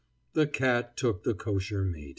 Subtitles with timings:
[0.33, 2.09] The cat took the kosher meat.